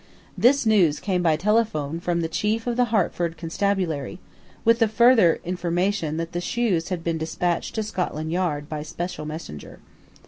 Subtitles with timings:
[0.35, 4.17] This news came by telephone from the Chief of the Hertford Constabulary,
[4.65, 9.27] with the further information that the shoes had been despatched to Scotland Yard by special
[9.27, 9.77] messenger.